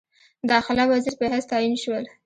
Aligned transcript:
داخله 0.51 0.83
وزیر 0.91 1.13
په 1.19 1.25
حیث 1.31 1.45
تعین 1.51 1.75
شول. 1.83 2.03